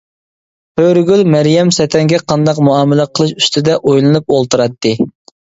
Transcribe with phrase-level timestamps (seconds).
[0.79, 4.97] ھۆرىگۈل مەريەم سەتەڭگە قانداق مۇئامىلە قىلىش ئۈستىدە ئويلىنىپ ئولتۇراتتى.